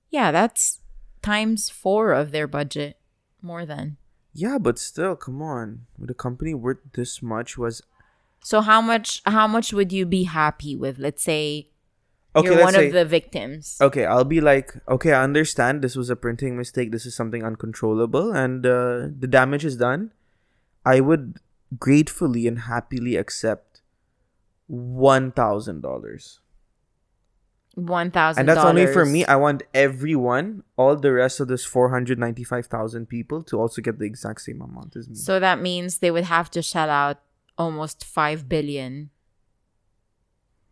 [0.10, 0.80] yeah, that's
[1.22, 2.98] times four of their budget,
[3.42, 3.98] more than.
[4.34, 5.88] Yeah, but still, come on.
[5.98, 7.82] With a company worth this much was
[8.44, 11.00] So how much how much would you be happy with?
[11.00, 11.70] Let's say
[12.40, 12.50] okay.
[12.50, 13.78] you're one say, of the victims.
[13.82, 16.92] Okay, I'll be like, okay, I understand this was a printing mistake.
[16.92, 20.12] This is something uncontrollable, and uh, the damage is done.
[20.86, 21.40] I would
[21.78, 23.82] gratefully and happily accept
[24.68, 26.40] one thousand dollars.
[27.76, 28.42] One thousand.
[28.42, 29.24] and that's only for me.
[29.26, 33.82] I want everyone, all the rest of this four hundred ninety-five thousand people, to also
[33.82, 35.16] get the exact same amount as me.
[35.16, 37.22] So that means they would have to shell out
[37.58, 39.12] almost five billion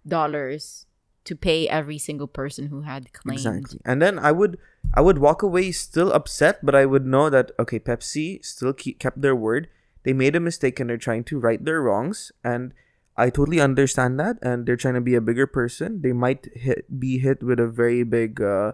[0.08, 0.85] dollars
[1.26, 3.40] to pay every single person who had claimed.
[3.40, 3.80] Exactly.
[3.84, 4.58] And then I would
[4.94, 9.00] I would walk away still upset, but I would know that okay, Pepsi still keep,
[9.00, 9.68] kept their word.
[10.04, 12.74] They made a mistake and they're trying to right their wrongs and
[13.18, 16.02] I totally understand that and they're trying to be a bigger person.
[16.02, 18.74] They might hit, be hit with a very big uh,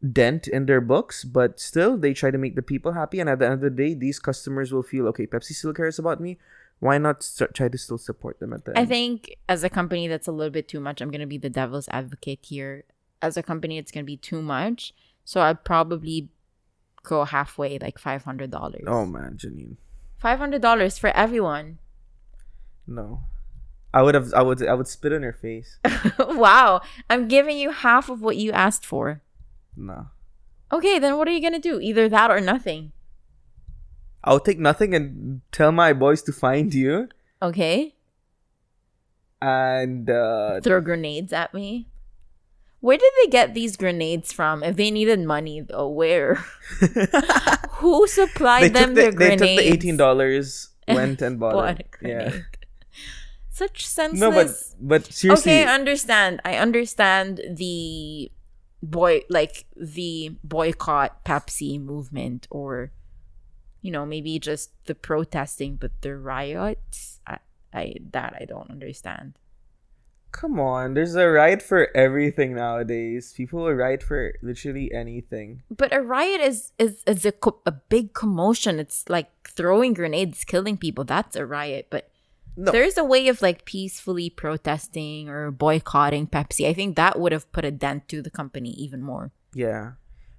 [0.00, 3.38] dent in their books, but still they try to make the people happy and at
[3.38, 6.38] the end of the day these customers will feel okay, Pepsi still cares about me.
[6.80, 8.88] Why not start, try to still support them at the I end?
[8.88, 11.00] think as a company that's a little bit too much.
[11.00, 12.84] I'm gonna be the devil's advocate here.
[13.20, 14.94] As a company, it's gonna be too much.
[15.24, 16.28] So I'd probably
[17.02, 18.84] go halfway, like five hundred dollars.
[18.86, 19.76] Oh man, Janine.
[20.18, 21.78] Five hundred dollars for everyone.
[22.86, 23.22] No.
[23.92, 25.78] I would have I would I would spit in her face.
[26.18, 26.80] wow.
[27.10, 29.22] I'm giving you half of what you asked for.
[29.76, 30.08] No.
[30.70, 31.80] Okay, then what are you gonna do?
[31.80, 32.92] Either that or nothing.
[34.24, 37.08] I'll take nothing and tell my boys to find you
[37.40, 37.94] Okay.
[39.40, 41.88] and uh Throw grenades at me.
[42.80, 44.62] Where did they get these grenades from?
[44.62, 46.34] If they needed money, though, where?
[47.82, 49.42] Who supplied them the, their they grenades?
[49.42, 51.90] took the eighteen dollars, went and bought, Bought it.
[52.02, 52.32] Yeah.
[53.50, 54.20] Such senseless.
[54.20, 54.46] No, but
[55.04, 56.40] but seriously, okay, I understand.
[56.44, 58.30] I understand the
[58.80, 62.92] boy like the boycott Pepsi movement or
[63.82, 67.20] you know, maybe just the protesting but the riots.
[67.26, 67.38] I,
[67.72, 69.34] I that I don't understand.
[70.30, 70.92] come on.
[70.94, 73.32] There's a right for everything nowadays.
[73.36, 75.62] People will right for literally anything.
[75.70, 78.78] But a riot is is is a co- a big commotion.
[78.78, 81.04] It's like throwing grenades, killing people.
[81.04, 81.86] That's a riot.
[81.90, 82.10] But
[82.58, 82.72] No.
[82.72, 86.66] there's a way of like peacefully protesting or boycotting Pepsi.
[86.68, 89.30] I think that would have put a dent to the company even more.
[89.54, 89.92] Yeah.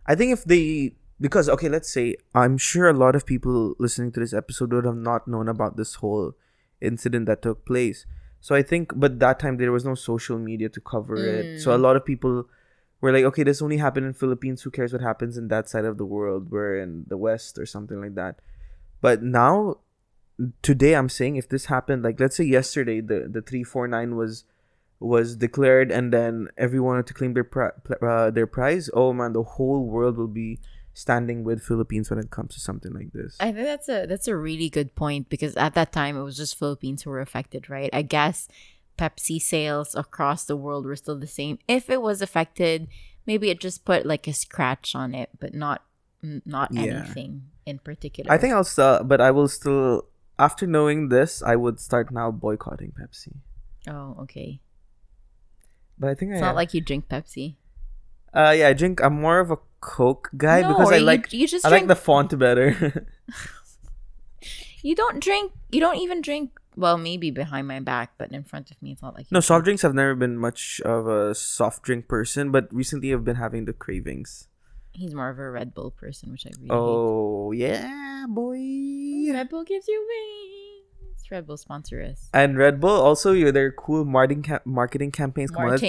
[0.05, 4.11] I think if they because okay, let's say I'm sure a lot of people listening
[4.13, 6.33] to this episode would have not known about this whole
[6.81, 8.05] incident that took place.
[8.41, 11.59] So I think but that time there was no social media to cover it.
[11.61, 12.47] So a lot of people
[13.01, 15.85] were like, okay, this only happened in Philippines, who cares what happens in that side
[15.85, 16.51] of the world?
[16.51, 18.39] We're in the West or something like that.
[19.01, 19.77] But now
[20.61, 24.45] today I'm saying if this happened like let's say yesterday the the 349 was
[24.99, 29.33] was declared and then everyone wanted to claim their pri- uh, their prize oh man
[29.33, 30.59] the whole world will be
[30.99, 34.27] standing with Philippines when it comes to something like this I think that's a that's
[34.27, 37.69] a really good point because at that time it was just Philippines who were affected,
[37.69, 37.89] right?
[37.93, 38.47] I guess
[38.99, 41.57] Pepsi sales across the world were still the same.
[41.67, 42.87] If it was affected,
[43.25, 45.83] maybe it just put like a scratch on it, but not
[46.21, 46.83] not Yeah.
[46.83, 48.27] anything in particular.
[48.29, 50.05] I think I'll still but I will still
[50.37, 53.39] after knowing this I would start now boycotting Pepsi
[53.87, 54.59] Oh, okay.
[55.97, 57.55] but I think It's I not like you drink Pepsi.
[58.33, 61.47] uh yeah I drink I'm more of a Coke guy No, because I like you
[61.47, 63.07] just I like the font better
[64.81, 65.51] You don't drink.
[65.71, 66.51] You don't even drink.
[66.77, 69.39] Well, maybe behind my back, but in front of me, it's not like you no
[69.39, 69.45] drink.
[69.45, 73.35] soft drinks I've never been much of a soft drink person but recently I've been
[73.35, 74.47] having the cravings
[74.93, 78.55] He's more of a Red Bull person, which I really Oh yeah, boy.
[78.55, 79.31] hate.
[79.33, 80.58] Red Bull gives you wings.
[81.31, 82.29] Red Bull sponsor us.
[82.33, 85.51] And Red Bull also you their cool marketing ca- marketing campaigns.
[85.51, 85.83] Come on, let's,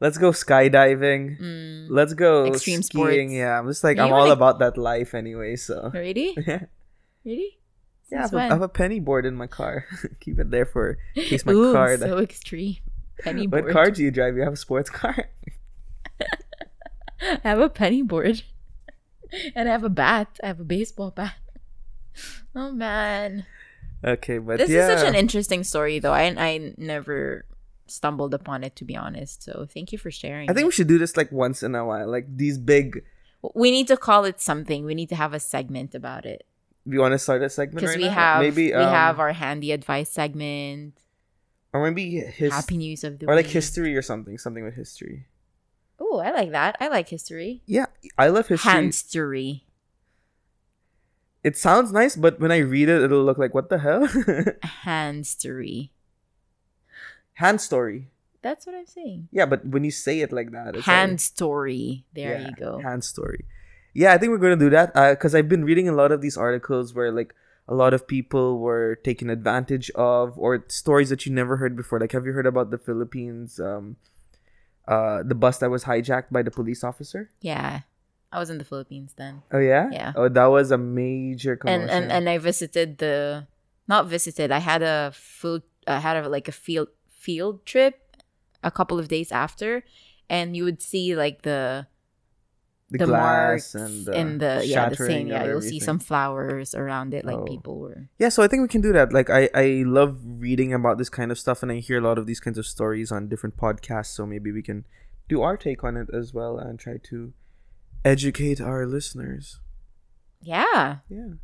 [0.00, 1.40] let's go skydiving.
[1.40, 1.86] Mm.
[1.90, 3.02] Let's go Extreme skiing.
[3.28, 3.32] sports.
[3.32, 5.56] Yeah, I'm just like You I'm all wanna- about that life anyway.
[5.56, 6.36] So Really?
[6.46, 6.64] yeah,
[7.24, 7.58] Really?
[8.12, 9.86] I have, a, I have a penny board in my car.
[10.20, 11.96] Keep it there for in case my Ooh, car.
[11.98, 12.76] so extreme.
[13.18, 13.64] Penny board.
[13.64, 14.36] what car do you drive?
[14.36, 15.30] You have a sports car.
[17.20, 18.42] I have a penny board.
[19.56, 20.38] and I have a bat.
[20.44, 21.34] I have a baseball bat.
[22.54, 23.46] Oh man.
[24.04, 26.12] Okay, but this yeah, is such an interesting story though.
[26.12, 27.44] I I never
[27.86, 29.42] stumbled upon it to be honest.
[29.42, 30.50] So thank you for sharing.
[30.50, 32.08] I think we should do this like once in a while.
[32.10, 33.04] Like these big.
[33.54, 34.84] we need to call it something.
[34.84, 36.46] We need to have a segment about it.
[36.86, 38.14] You want to start a segment Because right we now?
[38.14, 41.00] have maybe we um, have our handy advice segment,
[41.72, 44.36] or maybe his happy news of the or like history or something.
[44.38, 45.26] Something with history.
[45.98, 46.76] Oh, I like that.
[46.80, 47.62] I like history.
[47.66, 47.86] Yeah,
[48.18, 48.70] I love history.
[48.70, 49.62] Handstory.
[51.44, 54.08] It sounds nice, but when I read it, it'll look like what the hell?
[54.62, 55.92] Hand story.
[57.34, 58.08] Hand story.
[58.40, 59.28] That's what I'm saying.
[59.30, 62.04] Yeah, but when you say it like that, it's Hand like, story.
[62.14, 62.80] There yeah, you go.
[62.80, 63.44] Hand story.
[63.92, 66.36] Yeah, I think we're gonna do that because I've been reading a lot of these
[66.36, 67.34] articles where like
[67.68, 72.00] a lot of people were taken advantage of, or stories that you never heard before.
[72.00, 73.60] Like, have you heard about the Philippines?
[73.60, 73.96] Um,
[74.86, 77.30] uh, the bus that was hijacked by the police officer.
[77.40, 77.80] Yeah.
[78.34, 79.42] I was in the Philippines then.
[79.54, 79.86] Oh yeah.
[79.94, 80.12] Yeah.
[80.18, 81.86] Oh, that was a major commotion.
[81.86, 83.46] And and and I visited the
[83.86, 84.50] not visited.
[84.50, 88.18] I had a food I had a like a field field trip
[88.66, 89.84] a couple of days after,
[90.28, 91.86] and you would see like the
[92.90, 95.80] The, the, glass marks and the, and the yeah the shattering same yeah you'll see
[95.80, 97.48] some flowers around it like Oh.
[97.48, 99.08] people were Yeah, so I think we can do that.
[99.10, 102.18] Like I I love reading about this kind of stuff and I hear a lot
[102.20, 104.84] of these kinds of stories on different podcasts, so maybe we can
[105.32, 107.32] do our take on it as well and try to
[108.04, 109.60] educate our listeners.
[110.42, 111.34] yeah Yeah.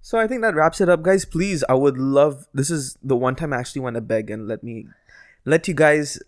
[0.00, 1.24] So I think that wraps it up, guys.
[1.24, 4.48] Please, I would love this is the one time I actually want to beg and
[4.48, 4.86] let me
[5.44, 6.18] let you guys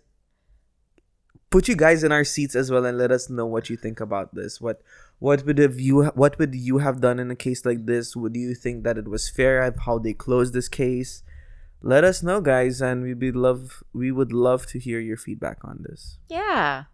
[1.49, 3.99] put you guys in our seats as well and let us know what you think
[3.99, 4.59] about this.
[4.61, 4.81] What
[5.19, 8.15] what would have you what would you have done in a case like this?
[8.15, 11.23] Would you think that it was fair of how they closed this case?
[11.81, 15.59] Let us know, guys, and we'd be love we would love to hear your feedback
[15.63, 16.17] on this.
[16.29, 16.85] yeah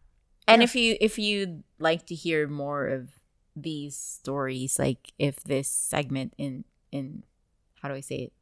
[0.47, 0.63] and Yeah.
[0.63, 3.09] if you if you'd like to hear more of
[3.55, 7.23] these stories like if this segment in in
[7.81, 8.33] how do i say it?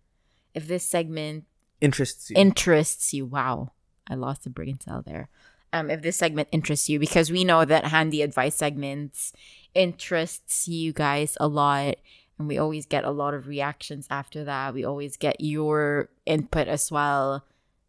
[0.54, 1.46] If this segment
[1.82, 2.36] Interests you.
[2.38, 3.26] interests you.
[3.26, 3.72] Wow.
[4.10, 5.28] I lost the brain cell there.
[5.74, 9.34] Um if this segment interests you because we know that handy advice segments
[9.74, 11.96] interests you guys a lot
[12.40, 14.74] and we always get a lot of reactions after that.
[14.74, 17.46] We always get your input as well.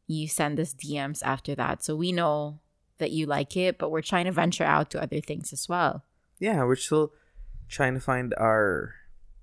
[0.06, 1.82] You send us dms after that.
[1.82, 2.60] So we know
[2.98, 6.02] that you like it but we're trying to venture out to other things as well
[6.38, 7.12] yeah, we're still
[7.68, 8.94] trying to find our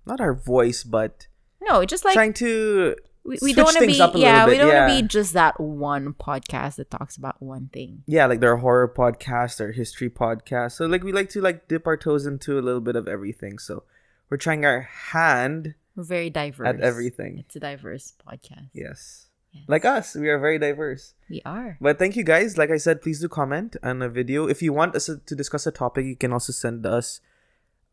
[0.06, 1.28] not our voice, but
[1.62, 4.58] no just like trying to we, we don't want to be up a yeah we
[4.58, 8.42] don't want to be just that one podcast that talks about one thing yeah, like
[8.42, 10.74] their horror podcast, their history podcast.
[10.74, 13.60] So like we like to like dip our toes into a little bit of everything.
[13.60, 13.84] So
[14.30, 17.38] we're trying our hand we're very diverse at everything.
[17.40, 18.70] It's a diverse podcast.
[18.74, 19.28] Yes.
[19.54, 19.64] Yes.
[19.68, 21.14] Like us, we are very diverse.
[21.30, 21.78] We are.
[21.80, 22.58] But thank you guys.
[22.58, 24.48] Like I said, please do comment on a video.
[24.48, 27.22] If you want us to discuss a topic, you can also send us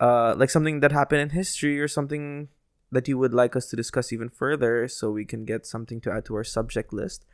[0.00, 2.48] uh like something that happened in history or something
[2.90, 6.10] that you would like us to discuss even further so we can get something to
[6.10, 7.24] add to our subject list.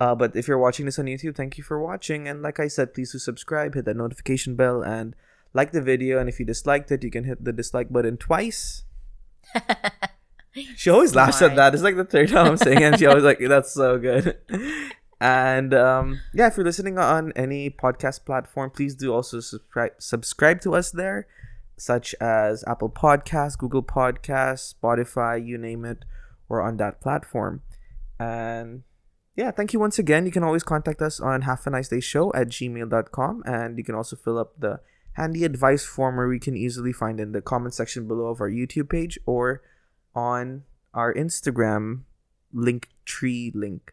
[0.00, 2.26] Uh, but if you're watching this on YouTube, thank you for watching.
[2.26, 5.14] And like I said, please do subscribe, hit that notification bell, and
[5.52, 6.18] like the video.
[6.18, 8.84] And if you disliked it, you can hit the dislike button twice.
[10.76, 11.74] She always laughs at that.
[11.74, 14.38] It's like the third time I'm saying it, and she always like, that's so good.
[15.20, 20.60] And um, yeah, if you're listening on any podcast platform, please do also subscribe subscribe
[20.62, 21.26] to us there,
[21.78, 26.04] such as Apple Podcasts, Google Podcasts, Spotify, you name it,
[26.50, 27.62] or on that platform.
[28.18, 28.82] And
[29.34, 30.26] yeah, thank you once again.
[30.26, 33.84] You can always contact us on half a nice day show at gmail.com and you
[33.84, 34.80] can also fill up the
[35.14, 38.50] handy advice form where we can easily find in the comment section below of our
[38.50, 39.62] YouTube page or
[40.14, 40.62] on
[40.92, 42.02] our Instagram
[42.52, 43.92] link tree link.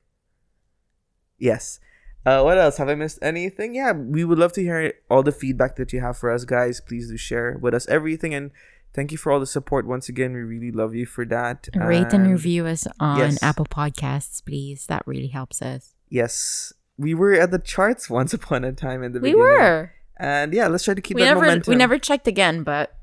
[1.37, 1.79] Yes.
[2.25, 2.77] Uh, what else?
[2.77, 3.73] Have I missed anything?
[3.73, 6.79] Yeah, we would love to hear all the feedback that you have for us, guys.
[6.79, 8.51] Please do share with us everything, and
[8.93, 10.33] thank you for all the support once again.
[10.33, 11.67] We really love you for that.
[11.75, 13.41] Rate and review us on Yes.
[13.41, 14.85] Apple Podcasts, please.
[14.85, 15.95] That really helps us.
[16.09, 19.39] Yes, we were at the charts once upon a time in the We beginning.
[19.47, 19.91] were.
[20.17, 21.71] and yeah, let's try to keep We that never momentum.
[21.71, 22.95] we never checked again, but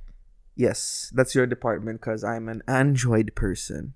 [0.58, 3.94] Yes, that's your department because I'm an Android person.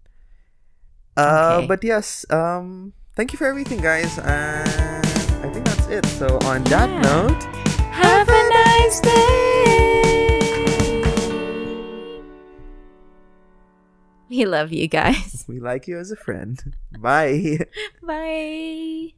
[1.17, 1.67] Uh, Okay.
[1.67, 5.05] but yes, um, thank you for everything, guys, and
[5.43, 6.07] I think that's it.
[6.07, 7.03] So on that Yeah.
[7.03, 7.43] note,
[7.91, 9.19] have a nice day.
[14.31, 15.45] We love you guys.
[15.51, 16.63] we like you as a friend.
[16.97, 17.59] Bye.
[18.07, 19.11] Bye.